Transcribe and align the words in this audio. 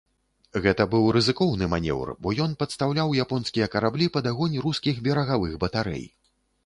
Гэта 0.63 0.85
быў 0.93 1.03
рызыкоўны 1.17 1.67
манеўр, 1.73 2.13
бо 2.25 2.33
ён 2.45 2.55
падстаўляў 2.63 3.13
японскія 3.25 3.67
караблі 3.75 4.09
пад 4.17 4.31
агонь 4.33 4.59
рускіх 4.67 4.95
берагавых 5.09 5.53
батарэй. 5.67 6.05